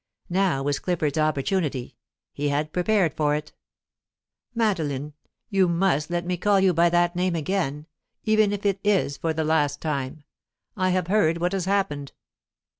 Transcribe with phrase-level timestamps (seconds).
[0.31, 1.95] Now was Clifford's opportunity;
[2.33, 3.53] he had prepared for it.
[4.55, 5.13] "Madeline
[5.51, 7.85] you must let me call you by that name again,
[8.23, 10.23] even if it is for the last time
[10.75, 12.13] I have heard what has happened."